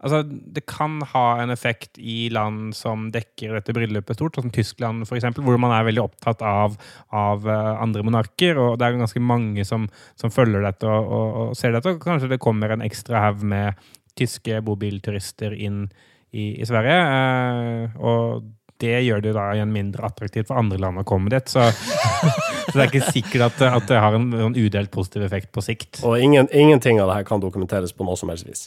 [0.03, 5.07] Altså, det kan ha en effekt i land som dekker dette bryllupet stort, som Tyskland
[5.07, 6.75] f.eks., hvor man er veldig opptatt av,
[7.15, 8.59] av eh, andre monarker.
[8.59, 9.87] og Det er ganske mange som,
[10.19, 11.95] som følger dette og, og, og ser dette.
[11.95, 13.79] og Kanskje det kommer en ekstra haug med
[14.19, 15.87] tyske bobilturister inn
[16.35, 16.99] i, i Sverige.
[16.99, 18.51] eh, og
[18.83, 21.47] det gjør det da igjen mindre attraktivt for andre land å komme dit.
[21.47, 21.69] Så,
[22.67, 25.63] så det er ikke sikkert at, at det har en, en udelt positiv effekt på
[25.63, 26.03] sikt.
[26.03, 28.67] Og ingen, ingenting av det her kan dokumenteres på noe som helst vis.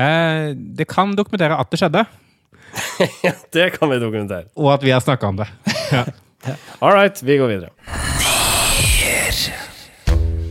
[0.00, 2.04] Eh, det kan dokumentere at det skjedde,
[3.26, 4.44] ja, Det kan vi dokumentere.
[4.56, 5.48] og at vi har snakka om det.
[6.80, 7.70] All right, vi går videre.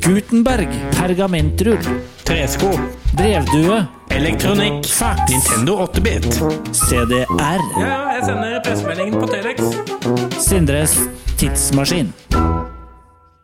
[0.03, 0.69] Gutenberg.
[0.93, 1.79] Pergamentrull.
[2.23, 2.69] Tresko.
[3.17, 3.85] Brevdue.
[4.09, 4.85] Elektronikk.
[4.85, 5.19] Fax.
[5.29, 6.25] Nintendo 8-bit.
[6.73, 7.25] CDR.
[7.79, 9.61] Ja, jeg sender pressemeldingen på Telex.
[10.41, 10.97] Sindres
[11.37, 12.13] tidsmaskin.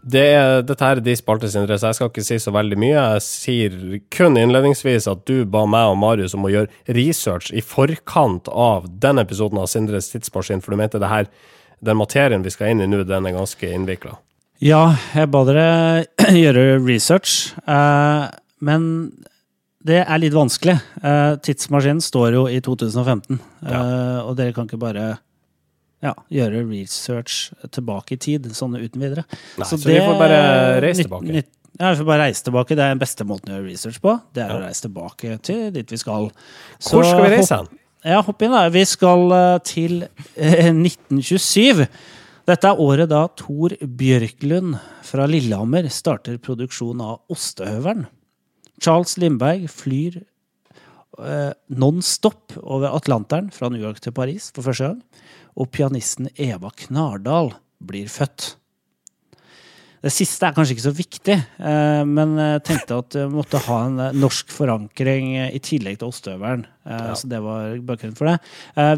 [0.06, 2.78] Det er, dette her er de spalter, Sindre, så jeg skal ikke si så veldig
[2.78, 2.94] mye.
[2.94, 3.78] Jeg sier
[4.14, 8.86] kun innledningsvis at du ba meg og Marius om å gjøre research i forkant av
[9.02, 11.32] den episoden av Sindres tidsmaskin, for du mente det her,
[11.82, 14.20] den materien vi skal inn i nå, den er ganske innvikla.
[14.64, 15.68] Ja, jeg ba dere
[16.44, 18.30] gjøre research, eh,
[18.62, 18.86] men
[19.86, 20.78] det er litt vanskelig.
[21.02, 23.82] Eh, tidsmaskinen står jo i 2015, ja.
[24.22, 25.16] og dere kan ikke bare
[26.04, 29.24] ja, gjøre research tilbake i tid, sånn uten videre.
[29.58, 30.40] Nei, så vi får bare
[30.84, 31.32] reise tilbake.
[31.32, 32.76] nytt- ja, vi får bare reise tilbake.
[32.76, 34.22] Det er den beste måten å gjøre research på.
[34.34, 36.30] Det er å reise tilbake til dit vi skal.
[36.80, 37.68] Så Hvor skal vi reise hen?
[38.06, 38.70] ja, hopp inn, da.
[38.70, 40.04] Vi skal eh, til
[40.38, 41.88] eh, 1927.
[42.46, 48.06] Dette er året da Tor Bjørklund fra Lillehammer starter produksjon av Ostehøvelen.
[48.80, 50.20] Charles Lindberg flyr
[51.20, 55.02] eh, non-stop over Atlanteren fra New York til Paris for første gang.
[55.56, 58.56] Og pianisten Eva Knardal blir født.
[60.06, 63.78] Det siste er kanskje ikke så viktig, eh, men jeg tenkte at jeg måtte ha
[63.88, 66.68] en eh, norsk forankring eh, i tillegg til ostehøvelen.
[66.86, 68.36] Eh, Så det var bakgrunnen for det.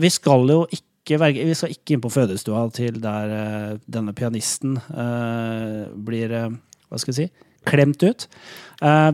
[0.03, 4.75] Vi skal jo ikke, vi skal ikke inn på fødestua til der denne pianisten
[6.03, 8.27] blir hva skal jeg si, klemt ut.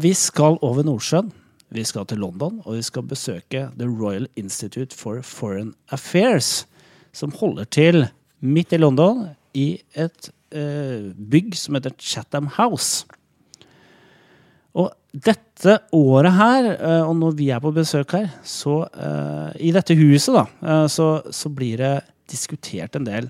[0.02, 1.30] Vi skal over Nordsjøen.
[1.74, 6.66] Vi skal til London, og vi skal besøke The Royal Institute for Foreign Affairs,
[7.14, 8.06] som holder til
[8.44, 13.06] midt i London i et eh, bygg som heter Chatham House.
[14.74, 19.72] Og dette året her, eh, og når vi er på besøk her, så eh, I
[19.76, 21.96] dette huset, da, eh, så, så blir det
[22.34, 23.30] diskutert en del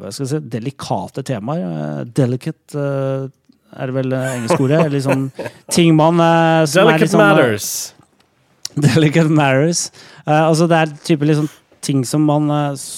[0.00, 1.64] hva skal jeg si, delikate temaer.
[1.68, 3.26] Eh, delicate eh,
[3.72, 4.84] er det vel engelsk ordet?
[4.86, 5.26] Eller sånn
[5.76, 7.68] ting man Delicate eh, matters.
[8.88, 9.90] Delicate matters.
[10.24, 11.50] Altså det er type liksom
[11.84, 12.88] ting som man eh,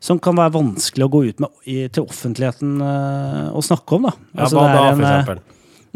[0.00, 4.06] Som kan være vanskelig å gå ut med i, til offentligheten uh, og snakke om.
[4.08, 4.12] da.
[4.32, 5.42] Ja, Altså, hva det er da, for eh, eksempel?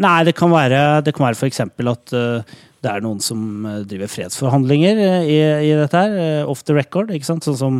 [0.04, 3.64] Nei, det kan være, det kan være for eksempel at uh, det er noen som
[3.68, 5.38] eh, driver fredsforhandlinger eh, i,
[5.70, 7.12] i dette her, eh, off the record.
[7.14, 7.46] ikke sant?
[7.46, 7.78] Sånn som,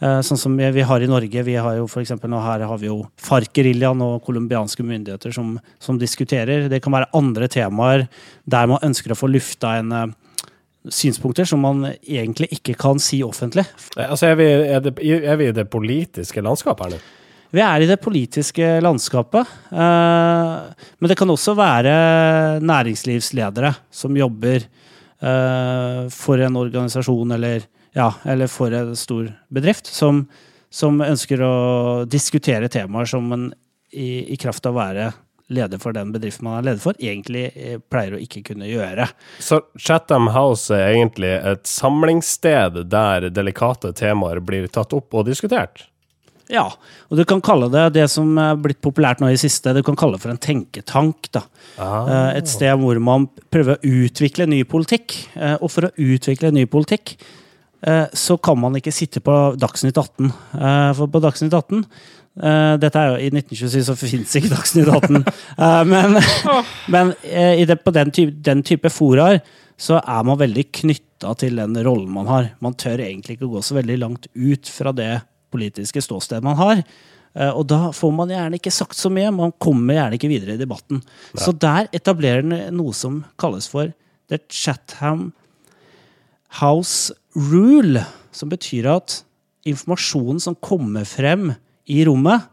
[0.00, 1.46] eh, sånn som vi har i Norge.
[1.48, 5.56] Vi har jo for eksempel, nå her har vi jo FARC-geriljaen og colombianske myndigheter som,
[5.82, 6.68] som diskuterer.
[6.72, 8.06] Det kan være andre temaer
[8.46, 10.14] der man ønsker å få lufta en eh,
[10.92, 13.64] synspunkter som man egentlig ikke kan si offentlig.
[13.96, 17.04] Altså, er vi, er, det, er vi i det politiske landskapet her nå?
[17.56, 19.46] Vi er i det politiske landskapet.
[19.70, 28.10] eh, Men det kan også være næringslivsledere som jobber eh, for en organisasjon eller, ja,
[28.26, 30.26] eller for en stor bedrift, som,
[30.70, 31.54] som ønsker å
[32.04, 33.46] diskutere temaer som en
[33.94, 35.12] i, i kraft av å være
[35.48, 39.08] leder for den bedriften man er leder for, egentlig eh, pleier å ikke kunne gjøre.
[39.38, 45.86] Så Chatham House er egentlig et samlingssted der delikate temaer blir tatt opp og diskutert?
[46.46, 46.68] Ja,
[47.10, 49.96] og du kan kalle det det som er blitt populært nå i siste, du kan
[49.98, 51.30] kalle det for en tenketank.
[51.34, 51.42] da.
[51.82, 52.30] Ah.
[52.38, 55.16] Et sted hvor man prøver å utvikle ny politikk.
[55.34, 57.16] Eh, Og for å utvikle ny politikk,
[57.82, 60.30] eh, så kan man ikke sitte på Dagsnytt 18.
[60.54, 61.84] Eh, For på Dagsnytt 18
[62.42, 65.22] eh, Dette er jo i 1927, så fins ikke Dagsnytt 18.
[65.58, 66.18] Uh, Men,
[66.92, 69.40] men uh, i det, på den type, den type foraer
[69.76, 72.46] så er man veldig knytta til den rollen man har.
[72.64, 75.18] Man tør egentlig ikke gå så veldig langt ut fra det
[75.52, 76.80] politiske ståstedet man har.
[77.36, 79.32] Eh, Og da får man gjerne ikke sagt så mye.
[79.34, 81.02] Man kommer gjerne ikke videre i debatten.
[81.36, 83.92] Så der etablerer den noe som kalles for
[84.32, 85.32] The Chatham
[86.60, 88.06] House Rule.
[88.32, 89.20] Som betyr at
[89.68, 91.50] informasjonen som kommer frem
[91.92, 92.52] i rommet,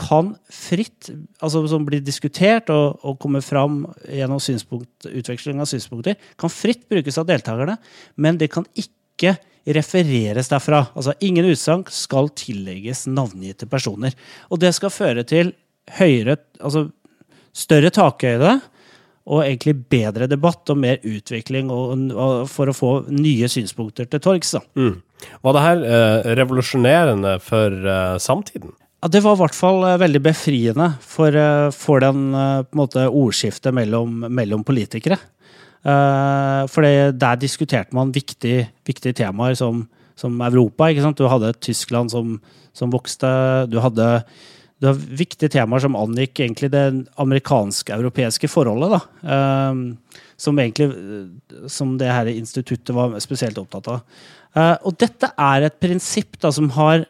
[0.00, 1.10] kan fritt,
[1.44, 7.18] altså som blir diskutert og, og kommer fram gjennom utveksling av synspunkter, kan fritt brukes
[7.20, 7.76] av deltakerne,
[8.16, 9.36] men det kan ikke
[9.76, 10.86] refereres derfra.
[10.96, 14.16] Altså ingen utsagn skal tillegges navngitte personer.
[14.48, 15.52] Og det skal føre til
[15.98, 16.86] høyere, altså
[17.52, 18.56] større takhøyde
[19.28, 24.22] og egentlig bedre debatt og mer utvikling og, og for å få nye synspunkter til
[24.24, 24.54] torgs.
[24.78, 25.02] Mm.
[25.44, 28.72] Var det her eh, revolusjonerende for eh, samtiden?
[29.00, 33.06] Ja, Det var i hvert fall eh, veldig befriende for, eh, for den eh, måte,
[33.08, 35.18] ordskiftet mellom, mellom politikere.
[35.80, 40.90] For der diskuterte man viktige, viktige temaer som, som Europa.
[40.90, 41.16] ikke sant?
[41.16, 42.34] Du hadde Tyskland som,
[42.76, 43.30] som vokste.
[43.72, 44.08] Du hadde,
[44.80, 46.84] du har viktige temaer som angikk egentlig det
[47.20, 48.96] amerikansk-europeiske forholdet.
[48.96, 49.70] da.
[49.70, 49.82] um,
[50.40, 54.00] som egentlig eh, som det her instituttet var spesielt opptatt av.
[54.56, 57.04] Uh, og dette er et prinsipp da, som har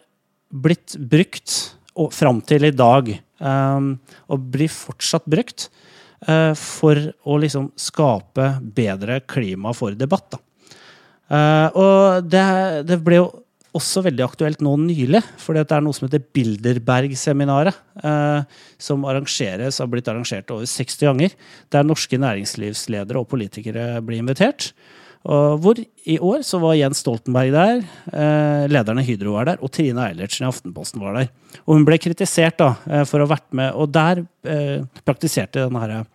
[0.51, 3.13] blitt brukt og, fram til i dag.
[3.39, 3.95] Um,
[4.29, 5.69] og blir fortsatt brukt
[6.27, 10.35] uh, for å liksom skape bedre klima for debatt.
[10.35, 10.43] Da.
[11.31, 12.45] Uh, og det,
[12.91, 13.31] det ble jo
[13.77, 17.77] også veldig aktuelt nå nylig, for det er noe som heter Bilderberg-seminaret.
[18.03, 21.37] Eh, som arrangeres, har blitt arrangert over 60 ganger.
[21.71, 24.73] Der norske næringslivsledere og politikere blir invitert.
[25.29, 29.59] Og hvor i år så var Jens Stoltenberg der, eh, lederen i Hydro var der,
[29.61, 31.29] og Trine Eilertsen i Aftenposten var der.
[31.67, 35.69] Og hun ble kritisert da, eh, for å ha vært med, og der eh, praktiserte
[35.69, 36.07] denne her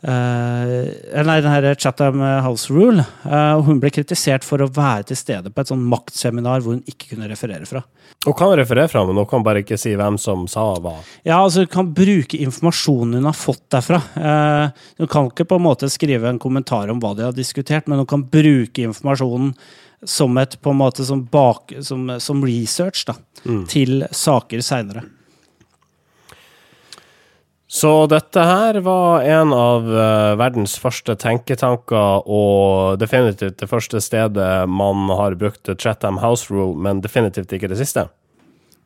[0.00, 3.04] Eh, Nei, den her Chatham House Rule.
[3.24, 6.86] Uh, hun ble kritisert for å være til stede på et sånn maktseminar hvor hun
[6.88, 7.82] ikke kunne referere fra.
[8.24, 10.96] Hun kan referere fra, men hun kan bare ikke si hvem som sa hva.
[11.26, 14.00] Ja, altså Hun kan bruke informasjonen hun har fått derfra.
[14.16, 17.88] Uh, hun kan ikke på en måte skrive en kommentar om hva de har diskutert,
[17.88, 19.54] men hun kan bruke informasjonen
[20.08, 23.18] som et på en måte som, bak, som, som research da,
[23.68, 25.04] til saker seinere.
[27.70, 34.48] Så dette her var en av eh, verdens første tenketanker, og definitivt det første stedet
[34.66, 38.08] man har brukt Chatham House Rule, men definitivt ikke det siste.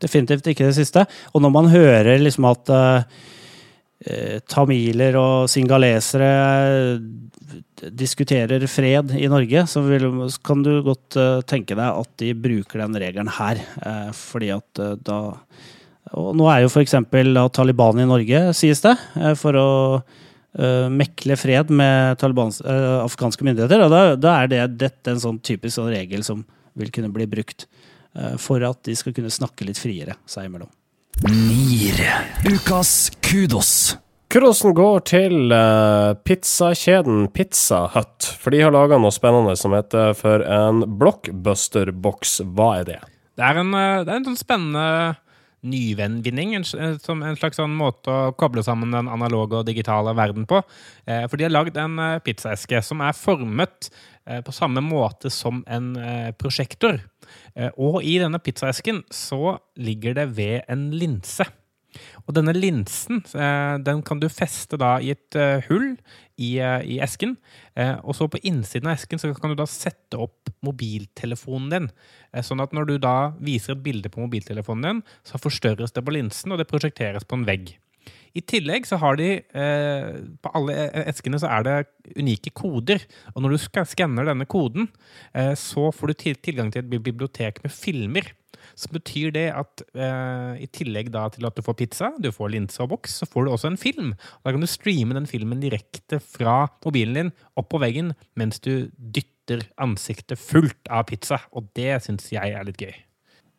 [0.05, 1.07] Definitivt ikke det siste.
[1.33, 3.23] Og når man hører liksom at eh,
[4.05, 6.33] eh, tamiler og singalesere
[6.69, 10.11] eh, diskuterer fred i Norge, så vil,
[10.45, 13.65] kan du godt eh, tenke deg at de bruker den regelen her.
[13.81, 15.23] eh, fordi at da
[16.13, 16.99] Og nå er jo f.eks.
[17.57, 19.69] Taliban i Norge, sies det, eh, for å
[20.59, 23.87] uh, mekle fred med Talibans, uh, afghanske myndigheter.
[23.87, 26.45] Og da, da er det, dette en sånn typisk sånn regel som
[26.79, 27.67] vil kunne bli brukt
[28.19, 30.71] uh, for at de skal kunne snakke litt friere seg imellom.
[31.31, 32.01] Nier.
[32.51, 33.95] Ukas kudos.
[34.35, 40.13] Kudosen går til uh, pizzakjeden Pizza Hut, for de har laga noe spennende som heter
[40.19, 42.41] for en blockbuster-boks.
[42.53, 43.03] Hva er det?
[43.39, 44.89] Det er en, det er en sånn spennende
[45.65, 46.55] nyvennvinning.
[46.59, 50.47] En, eh, som en slags sånn måte å koble sammen den analoge og digitale verden
[50.47, 50.63] på.
[51.07, 53.91] Eh, For de har lagd en eh, pizzaeske som er formet
[54.27, 55.95] eh, på samme måte som en
[56.39, 57.01] prosjektor.
[57.81, 61.47] Og i denne pizzaesken så ligger det ved en linse.
[62.25, 65.93] Og denne linsen eh, den kan du feste da i et eh, hull
[66.41, 67.37] i, eh, i esken.
[68.07, 71.89] Og så på innsiden av esken så kan du da sette opp mobiltelefonen din.
[72.47, 76.15] Sånn at når du da viser et bilde på mobiltelefonen din, så forstørres det på
[76.15, 77.75] linsen, og det prosjekteres på en vegg.
[78.35, 80.07] I tillegg så har de eh,
[80.43, 81.75] På alle e- eskene så er det
[82.19, 83.05] unike koder.
[83.35, 84.89] Og når du skanner denne koden,
[85.35, 88.33] eh, så får du til, tilgang til et bibliotek med filmer.
[88.75, 92.51] Så betyr det at eh, i tillegg da til at du får pizza, du får
[92.57, 94.15] linse og boks, så får du også en film.
[94.43, 98.89] Da kan du streame den filmen direkte fra mobilen din opp på veggen mens du
[98.97, 101.39] dytter ansiktet fullt av pizza.
[101.55, 102.95] Og det syns jeg er litt gøy.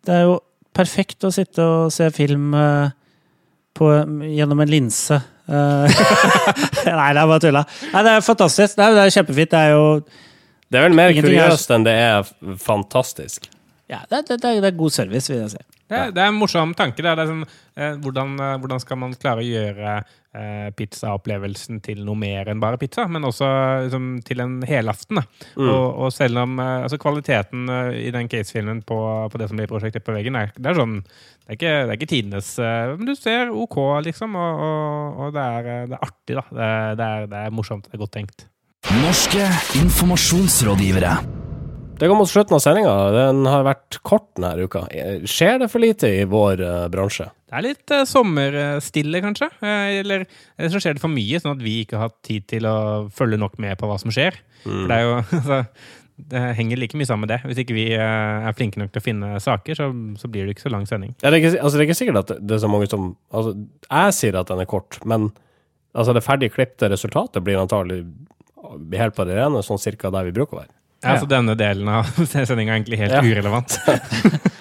[0.06, 0.40] Det er jo
[0.76, 2.92] perfekt å sitte og se film eh,
[3.76, 3.90] på,
[4.36, 5.18] gjennom en linse.
[5.46, 6.00] Eh,
[6.88, 7.66] Nei, det er bare tulla.
[7.94, 8.80] Nei, det er fantastisk.
[8.80, 9.52] Er, det er kjempefint.
[9.52, 9.84] Det er jo
[10.72, 12.30] Det er vel mer er- kuriøst enn det er
[12.64, 13.50] fantastisk.
[13.92, 15.64] ja, det, det, det, det er god service, vil jeg si.
[15.86, 17.04] Det, det er en morsom tanke.
[17.04, 17.44] Det er, det er sånn,
[17.78, 19.92] eh, hvordan, eh, hvordan skal man klare å gjøre
[20.36, 23.50] eh, pizzaopplevelsen til noe mer enn bare pizza, men også
[23.86, 25.22] liksom, til en helaften.
[25.22, 25.26] Da.
[25.62, 28.98] Og, og selv om eh, altså, kvaliteten eh, i den casefilmen på,
[29.30, 31.92] på det som blir prosjektet på veggen, er, det er sånn det er ikke, det
[31.94, 36.00] er ikke tidenes eh, Men du ser OK, liksom, og, og, og det, er, det
[36.00, 36.46] er artig, da.
[36.50, 37.86] Det, det, er, det er morsomt.
[37.86, 38.48] Det er godt tenkt.
[39.04, 39.46] Norske
[39.84, 41.18] informasjonsrådgivere.
[41.96, 42.94] Det går mot slutten av sendinga.
[43.16, 44.84] Den har vært kort denne uka.
[45.30, 47.30] Skjer det for lite i vår uh, bransje?
[47.48, 49.48] Det er litt uh, sommerstille, kanskje.
[49.64, 50.26] Eh, eller,
[50.58, 52.76] eller så skjer det for mye, sånn at vi ikke har hatt tid til å
[53.16, 54.42] følge nok med på hva som skjer.
[54.66, 55.62] For det er jo altså,
[56.36, 57.40] Det henger like mye sammen med det.
[57.48, 59.90] Hvis ikke vi er flinke nok til å finne saker, så,
[60.20, 61.16] så blir det ikke så lang sending.
[61.22, 63.14] Ja, det, er ikke, altså, det er ikke sikkert at det er så mange som
[63.32, 63.56] altså,
[63.88, 65.32] Jeg sier at den er kort, men
[65.96, 68.04] altså, det ferdig klipte resultatet blir antagelig
[69.00, 70.76] helt på det rene, sånn cirka der vi bruker å være.
[71.06, 73.22] Ja, så denne delen av sendinga er egentlig helt Ja.
[73.24, 73.78] urelevant.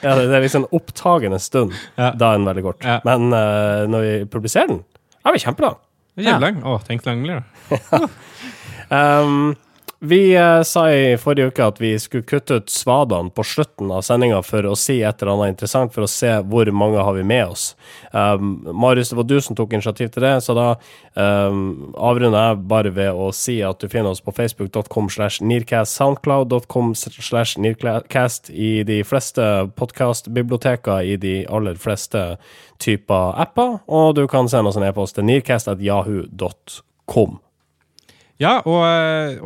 [0.04, 1.72] Ja, det, det er liksom en opptagende stund.
[1.96, 2.10] Ja.
[2.12, 2.82] Da er den veldig kort.
[2.84, 2.98] Ja.
[3.08, 4.82] Men uh, når vi publiserer den,
[5.24, 5.78] er vi kjempelang.
[6.20, 6.58] Kjempelang.
[6.68, 7.40] Å, tenk lang blir,
[7.72, 8.02] da.
[8.92, 9.54] Um,
[10.04, 14.02] vi eh, sa i forrige uke at vi skulle kutte ut svadene på slutten av
[14.06, 17.24] sendinga for å si et eller annet interessant, for å se hvor mange har vi
[17.26, 17.76] med oss.
[18.12, 20.68] Um, Marius, det var du som tok initiativ til det, så da
[21.14, 25.96] um, avrunder jeg bare ved å si at du finner oss på facebook.com slash nearcast,
[25.98, 29.44] soundcloud.com slash nearcast i de fleste
[29.78, 32.36] podkastbiblioteker, i de aller fleste
[32.82, 37.43] typer apper, og du kan sende oss en e-post til nearcast.yahoo.com.
[38.42, 38.82] Ja, og,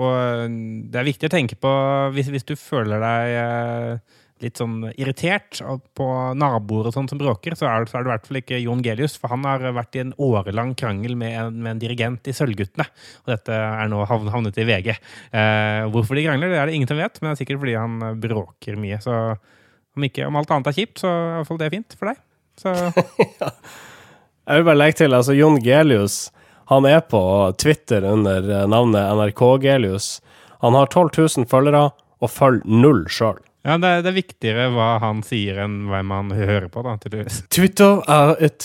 [0.01, 0.55] og
[0.89, 1.71] det er viktig å tenke på
[2.15, 5.59] hvis, hvis du føler deg eh, litt sånn irritert
[5.99, 6.07] på
[6.39, 8.81] naboer og sånn som bråker, så er, så er det i hvert fall ikke Jon
[8.87, 12.35] Gelius, for han har vært i en årelang krangel med en, med en dirigent i
[12.39, 12.87] Sølvguttene.
[13.27, 14.93] Og dette er nå havn- havnet i VG.
[14.95, 17.77] Eh, hvorfor de krangler, det er det ingen som vet, men det er sikkert fordi
[17.77, 19.01] han eh, bråker mye.
[19.05, 21.99] Så om, ikke, om alt annet er kjipt, så er i hvert fall det fint
[21.99, 22.25] for deg.
[22.63, 22.73] Så
[24.49, 26.29] Jeg vil bare legge til, altså Jon Gelius
[26.69, 27.21] Han er på
[27.61, 30.21] Twitter under eh, navnet NRK-Gelius.
[30.65, 31.91] Han har 12 000 følgere,
[32.21, 33.39] og følger null sjøl.
[33.65, 36.97] ja, det, er- det er viktigere hva han sier, enn hvem han hører på, da,
[37.03, 37.43] tydeligvis.
[37.55, 38.63] Twitter er et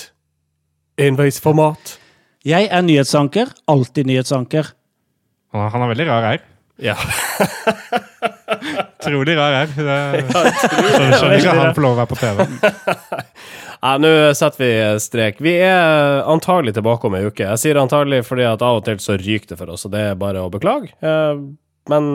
[1.00, 1.98] enveisformat.
[2.44, 3.48] Jeg er nyhetsanker.
[3.72, 4.66] Alltid nyhetsanker.
[5.54, 6.42] Han, han har veldig rar her.
[6.82, 6.96] Ja.
[9.04, 9.68] Trolig rar her.
[9.78, 10.40] Det- Så
[11.20, 12.38] skjønner ikke han får lov å være på TV.
[13.84, 14.10] Ja, Nå
[14.40, 15.42] setter vi strek.
[15.44, 17.44] Vi er antagelig tilbake om ei uke.
[17.44, 20.06] Jeg sier antagelig fordi at av og til så ryker det for oss, og det
[20.14, 20.94] er bare å beklage.
[21.04, 21.42] Eh,
[21.92, 22.06] Men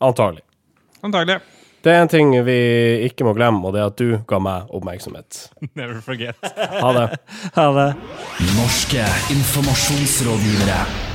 [0.00, 0.40] antagelig.
[1.04, 1.42] Antagelig.
[1.84, 2.56] Det er en ting vi
[3.10, 5.48] ikke må glemme, og det er at du ga meg oppmerksomhet.
[5.78, 6.38] Never forget.
[6.80, 7.06] Ha det.
[7.58, 7.88] Ha det.
[8.56, 9.04] Norske
[9.36, 11.11] informasjonsrådgivere.